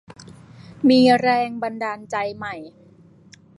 [0.89, 2.55] มีแรงบันดาลใจใหม่